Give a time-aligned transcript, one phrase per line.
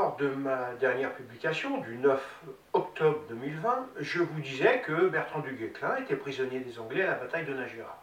[0.00, 5.52] lors de ma dernière publication du 9 octobre 2020, je vous disais que Bertrand du
[5.52, 8.02] Guesclin était prisonnier des Anglais à la bataille de Nájera.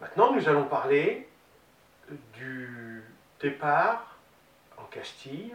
[0.00, 1.28] Maintenant, nous allons parler
[2.34, 3.02] du
[3.40, 4.16] départ
[4.76, 5.52] en Castille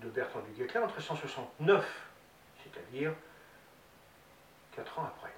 [0.00, 1.84] de Bertrand du Guesclin en 1369,
[2.62, 3.12] c'est-à-dire
[4.76, 5.32] quatre ans après.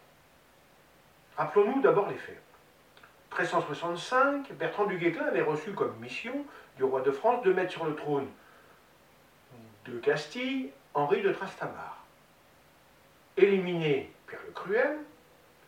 [1.38, 2.42] Rappelons-nous d'abord les faits.
[3.30, 6.44] 1365, Bertrand du Guesclin avait reçu comme mission
[6.76, 8.26] du roi de France de mettre sur le trône
[9.86, 12.04] de Castille Henri de Trastamare.
[13.36, 14.98] Éliminer Pierre le Cruel,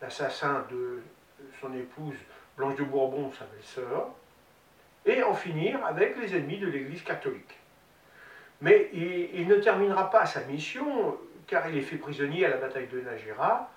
[0.01, 1.01] l'assassin de
[1.61, 2.17] son épouse
[2.57, 4.09] Blanche de Bourbon, sa belle-sœur,
[5.05, 7.57] et en finir avec les ennemis de l'Église catholique.
[8.61, 12.87] Mais il, ne terminera pas sa mission, car il est fait prisonnier à la bataille
[12.87, 13.69] de Nájera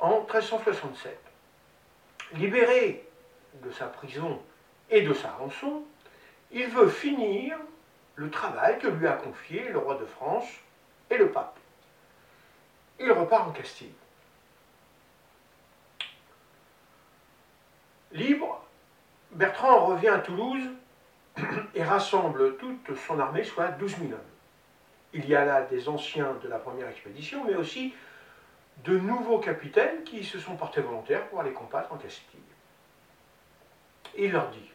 [0.00, 1.16] en 1367.
[2.34, 3.03] Libéré
[3.62, 4.40] de sa prison
[4.90, 5.82] et de sa rançon,
[6.50, 7.56] il veut finir
[8.16, 10.48] le travail que lui a confié le roi de France
[11.10, 11.58] et le pape.
[13.00, 13.92] Il repart en Castille.
[18.12, 18.64] Libre,
[19.32, 20.70] Bertrand revient à Toulouse
[21.74, 24.18] et rassemble toute son armée, soit 12 000 hommes.
[25.12, 27.92] Il y a là des anciens de la première expédition, mais aussi
[28.84, 32.40] de nouveaux capitaines qui se sont portés volontaires pour aller combattre en Castille.
[34.16, 34.70] Il leur dit,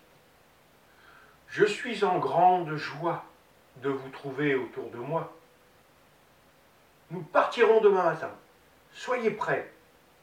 [1.48, 3.24] Je suis en grande joie
[3.78, 5.34] de vous trouver autour de moi.
[7.12, 8.32] Nous partirons demain matin.
[8.92, 9.72] Soyez prêts.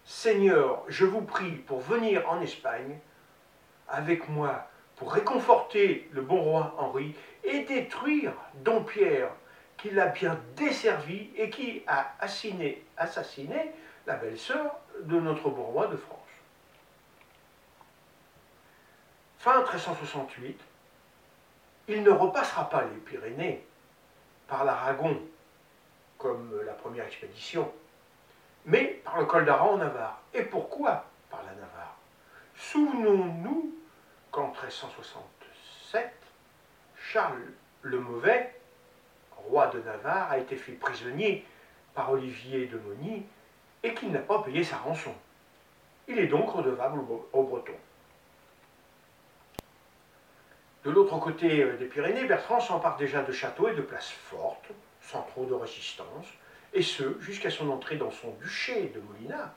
[0.04, 2.98] Seigneur, je vous prie pour venir en Espagne
[3.88, 9.30] avec moi pour réconforter le bon roi Henri et détruire Don Pierre,
[9.76, 13.72] qui l'a bien desservi et qui a assassiné, assassiné
[14.06, 16.25] la belle-sœur de notre bon roi de France.
[19.46, 20.60] Fin 1368,
[21.86, 23.64] il ne repassera pas les Pyrénées
[24.48, 25.22] par l'Aragon,
[26.18, 27.72] comme la première expédition,
[28.64, 30.20] mais par le col d'Aran en Navarre.
[30.34, 31.96] Et pourquoi par la Navarre?
[32.56, 33.72] Souvenons-nous
[34.32, 36.10] qu'en 1367,
[36.96, 38.52] Charles le Mauvais,
[39.48, 41.46] roi de Navarre, a été fait prisonnier
[41.94, 43.24] par Olivier de Moni
[43.84, 45.14] et qu'il n'a pas payé sa rançon.
[46.08, 46.98] Il est donc redevable
[47.32, 47.78] aux Bretons.
[50.86, 54.70] De l'autre côté euh, des Pyrénées, Bertrand s'empare déjà de châteaux et de places fortes,
[55.00, 56.26] sans trop de résistance,
[56.72, 59.52] et ce, jusqu'à son entrée dans son duché de Molina,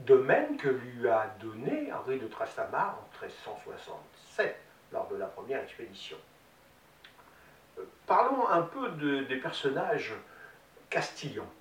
[0.00, 4.56] domaine que lui a donné Henri de Trastamare en 1367,
[4.92, 6.16] lors de la première expédition.
[7.78, 8.88] Euh, parlons un peu
[9.24, 10.14] des personnages
[10.88, 11.52] castillans.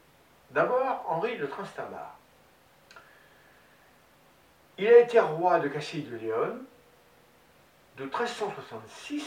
[0.52, 2.18] D'abord, Henri de Trastamare.
[4.78, 6.62] Il a été roi de Castille de Léon
[7.98, 9.24] de 1366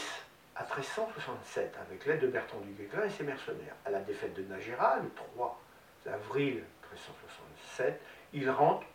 [0.55, 3.75] à 1367, avec l'aide de Bertrand du Guesclin et ses mercenaires.
[3.85, 5.59] À la défaite de Nájera, le 3
[6.05, 7.99] avril 1367,
[8.33, 8.85] il rentre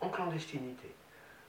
[0.00, 0.94] en clandestinité.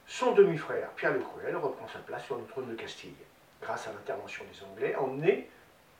[0.06, 3.14] Son demi-frère, Pierre le Cruel, reprend sa place sur le trône de Castille,
[3.60, 5.50] grâce à l'intervention des Anglais, emmené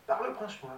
[0.07, 0.77] par le prince noir.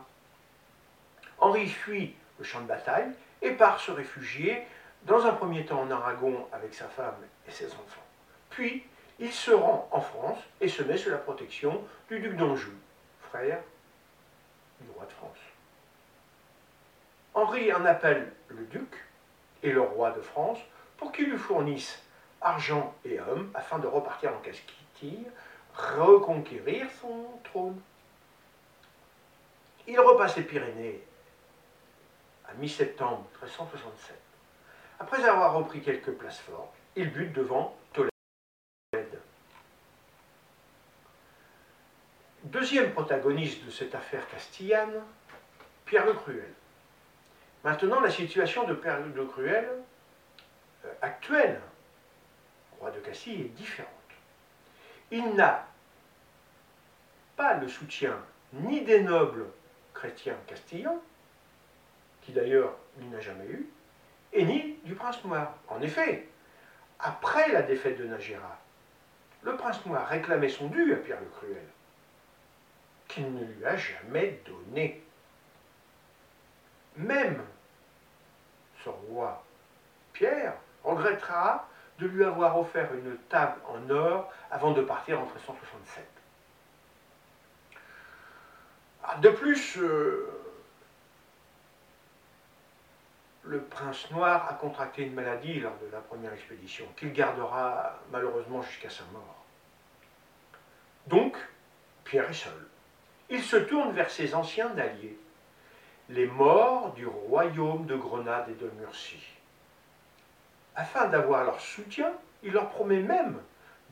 [1.38, 3.12] Henri fuit le champ de bataille
[3.42, 4.66] et part se réfugier,
[5.02, 7.14] dans un premier temps en Aragon avec sa femme
[7.46, 8.02] et ses enfants.
[8.50, 8.84] Puis,
[9.18, 12.72] il se rend en France et se met sous la protection du duc d'Anjou,
[13.20, 13.60] frère
[14.80, 15.38] du roi de France.
[17.34, 19.04] Henri en appelle le duc
[19.62, 20.58] et le roi de France
[20.96, 22.02] pour qu'ils lui fournissent
[22.40, 25.26] argent et hommes afin de repartir en Castille,
[25.74, 27.80] reconquérir son trône.
[29.86, 31.02] Il repasse les Pyrénées
[32.48, 34.16] à mi-septembre 1367.
[35.00, 38.10] Après avoir repris quelques places fortes, il bute devant Tolède.
[42.50, 45.02] Deuxième protagoniste de cette affaire castillane,
[45.84, 46.50] Pierre le Cruel.
[47.62, 49.68] Maintenant, la situation de Pierre le Cruel,
[50.86, 51.60] euh, actuelle,
[52.80, 53.90] roi de Castille, est différente.
[55.10, 55.66] Il n'a
[57.36, 58.16] pas le soutien
[58.54, 59.44] ni des nobles
[59.92, 61.02] chrétiens castillans,
[62.22, 63.68] qui d'ailleurs il n'a jamais eu,
[64.32, 65.52] et ni du prince noir.
[65.68, 66.26] En effet,
[66.98, 68.58] après la défaite de Nájera,
[69.42, 71.66] le prince noir réclamait son dû à Pierre le Cruel
[73.22, 75.02] ne lui a jamais donné.
[76.96, 77.42] Même
[78.84, 79.44] ce roi
[80.12, 81.68] Pierre regrettera
[81.98, 86.04] de lui avoir offert une table en or avant de partir en 1367.
[89.04, 90.28] Ah, de plus, euh,
[93.44, 98.62] le prince noir a contracté une maladie lors de la première expédition, qu'il gardera malheureusement
[98.62, 99.44] jusqu'à sa mort.
[101.06, 101.36] Donc,
[102.04, 102.68] Pierre est seul.
[103.30, 105.18] Il se tourne vers ses anciens alliés,
[106.08, 109.34] les morts du royaume de Grenade et de Murcie.
[110.74, 113.38] Afin d'avoir leur soutien, il leur promet même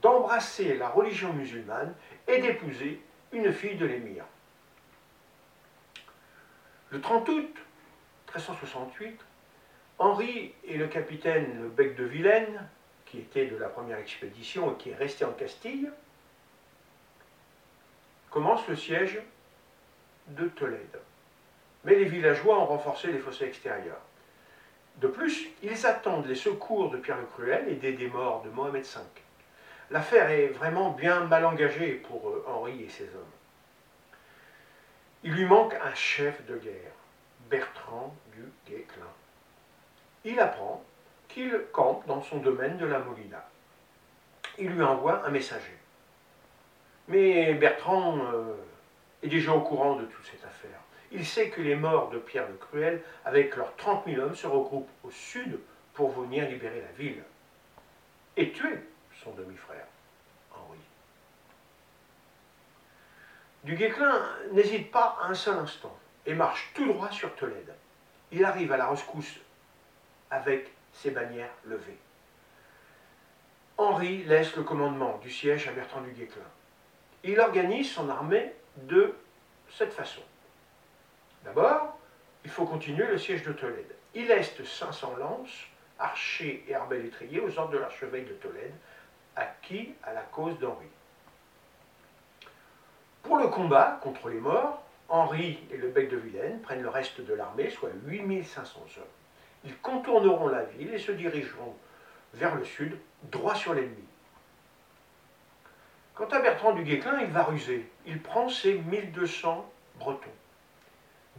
[0.01, 1.95] d'embrasser la religion musulmane
[2.29, 3.01] et d'épouser
[3.33, 4.25] une fille de l'émir.
[6.91, 7.57] Le 30 août
[8.27, 9.21] 1368,
[9.99, 12.69] Henri et le capitaine Bec de Vilaine,
[13.07, 15.91] qui était de la première expédition et qui est resté en Castille,
[18.37, 19.19] commencent le siège
[20.27, 21.01] de Tolède.
[21.85, 24.03] Mais les villageois ont renforcé les fossés extérieurs.
[24.97, 28.85] De plus, ils attendent les secours de Pierre le Cruel et des morts de Mohamed
[28.85, 29.01] V.
[29.91, 33.37] L'affaire est vraiment bien mal engagée pour euh, Henri et ses hommes.
[35.25, 36.93] Il lui manque un chef de guerre,
[37.49, 39.15] Bertrand du Guesclin.
[40.27, 40.85] Il apprend
[41.29, 43.49] qu'il campe dans son domaine de la Molina.
[44.59, 45.79] Il lui envoie un messager.
[47.09, 48.55] Mais Bertrand euh,
[49.23, 50.81] est déjà au courant de toute cette affaire.
[51.13, 54.47] Il sait que les morts de Pierre le Cruel, avec leurs 30 000 hommes, se
[54.47, 55.61] regroupent au sud
[55.95, 57.23] pour venir libérer la ville
[58.37, 58.81] et tuer
[59.23, 59.87] son demi-frère,
[60.53, 60.79] Henri.
[63.65, 64.21] Du Guesclin
[64.53, 67.73] n'hésite pas un seul instant et marche tout droit sur Tolède.
[68.33, 69.41] Il arrive à la rescousse
[70.31, 71.99] avec ses bannières levées.
[73.79, 76.43] Henri laisse le commandement du siège à Bertrand du Guesclin.
[77.25, 79.15] Il organise son armée de
[79.71, 80.23] cette façon.
[81.45, 81.99] D'abord,
[82.45, 83.95] il faut continuer le siège de Tolède.
[84.15, 85.67] Il laisse 500 lances,
[85.99, 88.75] archers et arbalétriers aux ordres de l'archevêque de Tolède,
[89.35, 90.87] acquis à la cause d'Henri.
[93.23, 97.21] Pour le combat contre les morts, Henri et le bec de Vilaine prennent le reste
[97.21, 99.05] de l'armée, soit 8500 hommes.
[99.65, 101.75] Ils contourneront la ville et se dirigeront
[102.35, 104.05] vers le sud, droit sur l'ennemi.
[106.17, 107.87] Quant à Bertrand du Guesclin, il va ruser.
[108.07, 110.31] Il prend ses 1200 Bretons.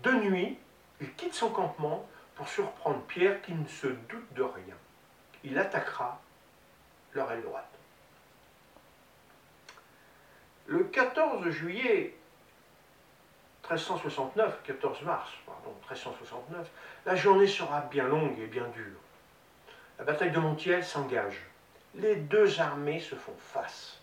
[0.03, 0.57] De nuit,
[1.01, 4.75] il quitte son campement pour surprendre Pierre qui ne se doute de rien.
[5.44, 6.21] Il attaquera
[7.13, 7.65] leur aile droite.
[10.68, 12.15] Le 14 juillet
[13.63, 16.69] 1369, 14 mars, pardon, 1369,
[17.06, 19.00] la journée sera bien longue et bien dure.
[19.97, 21.41] La bataille de Montiel s'engage.
[21.95, 24.00] Les deux armées se font face.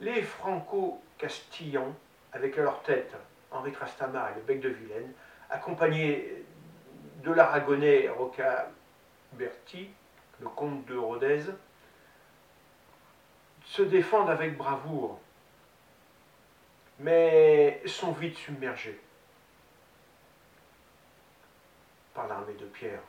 [0.00, 1.94] Les Franco-Castillans,
[2.32, 3.14] avec à leur tête
[3.50, 5.12] Henri Trastamar et le bec de Vilaine,
[5.50, 6.44] accompagnés
[7.22, 8.70] de l'Aragonais Roca
[9.32, 9.90] Berti,
[10.40, 11.44] le comte de Rodez,
[13.64, 15.20] se défendent avec bravoure
[17.00, 19.00] mais sont vite submergés
[22.14, 23.00] par l'armée de Pierre.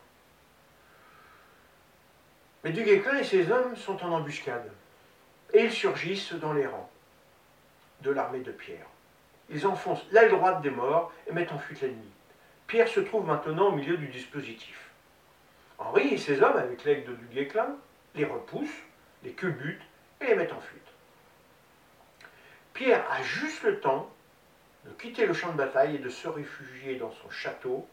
[2.64, 4.72] Mais Duguesclin et ses hommes sont en embuscade,
[5.54, 6.90] et ils surgissent dans les rangs
[8.02, 8.88] de l'armée de Pierre.
[9.50, 12.10] Ils enfoncent l'aile droite des morts et mettent en fuite l'ennemi.
[12.68, 14.90] Pierre se trouve maintenant au milieu du dispositif.
[15.78, 17.76] Henri et ses hommes, avec l'aide de Duguesclin,
[18.16, 18.70] les repoussent,
[19.24, 19.82] les culbutent
[20.22, 20.82] et les mettent en fuite.
[22.74, 24.10] Pierre a juste le temps
[24.86, 27.88] de quitter le champ de bataille et de se réfugier dans son château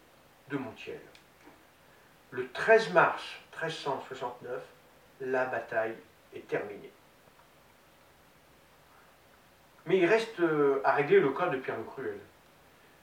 [0.48, 1.00] de Montiel.
[2.30, 3.22] Le 13 mars
[3.52, 4.62] 1369,
[5.22, 5.96] la bataille
[6.34, 6.92] est terminée.
[9.88, 12.18] Mais il reste euh, à régler le cas de Pierre le Cruel.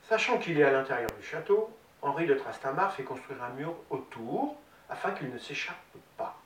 [0.03, 4.55] Sachant qu'il est à l'intérieur du château, Henri de Trastamar fait construire un mur autour
[4.87, 5.75] afin qu'il ne s'échappe
[6.15, 6.39] pas.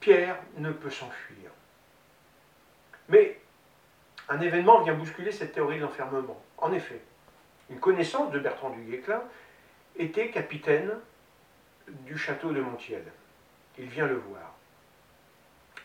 [0.00, 1.50] Pierre ne peut s'enfuir.
[3.08, 3.38] Mais
[4.28, 6.42] un événement vient bousculer cette théorie de l'enfermement.
[6.58, 7.00] En effet,
[7.70, 9.22] une connaissance de Bertrand du Guesclin
[9.96, 10.90] était capitaine
[11.86, 13.04] du château de Montiel.
[13.78, 14.56] Il vient le voir.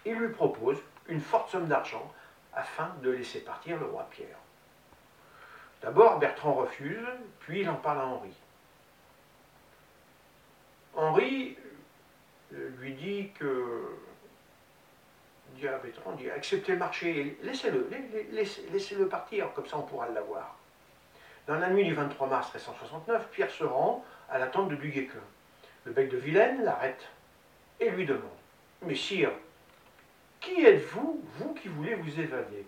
[0.04, 2.12] Il lui propose une forte somme d'argent
[2.58, 4.38] afin de laisser partir le roi Pierre.
[5.82, 7.06] D'abord, Bertrand refuse,
[7.40, 8.34] puis il en parle à Henri.
[10.96, 11.56] Henri
[12.54, 13.96] euh, lui dit que
[15.56, 17.90] dit à Bertrand, dit acceptez le marché, laissez-le,
[18.72, 20.56] laissez-le partir, comme ça on pourra l'avoir.
[21.46, 25.22] Dans la nuit du 23 mars 1369, Pierre se rend à la tente de Duguesclin.
[25.86, 27.08] Le bec de Vilaine l'arrête
[27.80, 28.24] et lui demande
[28.82, 29.32] Mais sire,
[30.40, 32.66] qui êtes-vous, vous qui voulez vous évader?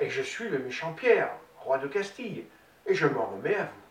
[0.00, 2.44] Et je suis le méchant Pierre, roi de Castille,
[2.86, 3.84] et je m'en remets à vous.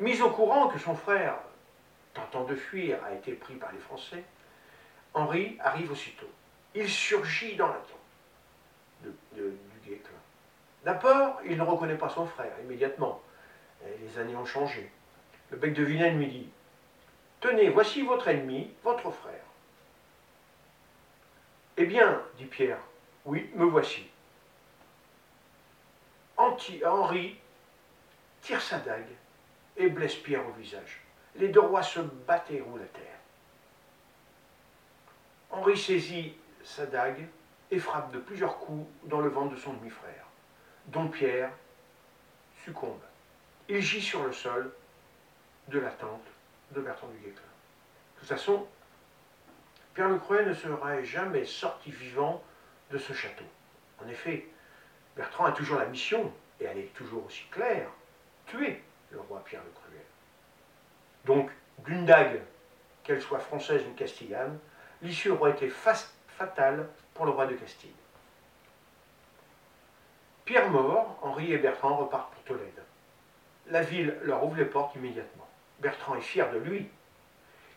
[0.00, 1.38] Mis au courant que son frère,
[2.12, 4.24] tentant de fuir, a été pris par les Français,
[5.14, 6.30] Henri arrive aussitôt.
[6.74, 10.10] Il surgit dans la tombe du Guesclin.
[10.84, 13.22] D'abord, il ne reconnaît pas son frère immédiatement.
[14.00, 14.90] Les années ont changé.
[15.50, 16.48] Le bec de Vilaine lui dit
[17.40, 19.43] Tenez, voici votre ennemi, votre frère.
[21.76, 22.78] Eh bien, dit Pierre,
[23.24, 24.06] oui, me voici.
[26.36, 27.38] Henri
[28.42, 29.08] tire sa dague
[29.76, 31.00] et blesse Pierre au visage.
[31.36, 33.18] Les deux rois se battent et roulent à terre.
[35.50, 37.26] Henri saisit sa dague
[37.70, 40.26] et frappe de plusieurs coups dans le ventre de son demi-frère,
[40.86, 41.50] dont Pierre
[42.64, 43.00] succombe.
[43.68, 44.72] Il gît sur le sol
[45.68, 46.26] de la tente
[46.72, 47.42] de Bertrand du Guesclin.
[48.14, 48.66] De toute façon,
[49.94, 52.42] Pierre le Cruel ne serait jamais sorti vivant
[52.90, 53.44] de ce château.
[54.04, 54.46] En effet,
[55.16, 57.88] Bertrand a toujours la mission, et elle est toujours aussi claire,
[58.46, 60.04] tuer le roi Pierre le Cruel.
[61.24, 61.50] Donc,
[61.86, 62.42] d'une dague,
[63.04, 64.58] qu'elle soit française ou castillane,
[65.02, 67.92] l'issue aurait été fatale pour le roi de Castille.
[70.44, 72.82] Pierre mort, Henri et Bertrand repartent pour Tolède.
[73.68, 75.48] La ville leur ouvre les portes immédiatement.
[75.78, 76.90] Bertrand est fier de lui.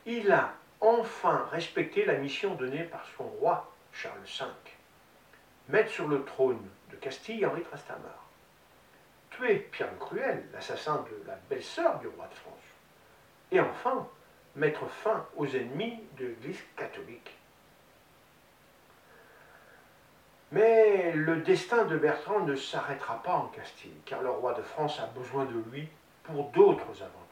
[0.05, 4.45] Il a enfin respecté la mission donnée par son roi, Charles V.
[5.69, 8.27] Mettre sur le trône de Castille Henri Trastamar.
[9.31, 12.53] Tuer Pierre le Cruel, l'assassin de la belle-sœur du roi de France.
[13.51, 14.07] Et enfin,
[14.55, 17.33] mettre fin aux ennemis de l'Église catholique.
[20.51, 24.99] Mais le destin de Bertrand ne s'arrêtera pas en Castille, car le roi de France
[24.99, 25.89] a besoin de lui
[26.23, 27.26] pour d'autres aventures.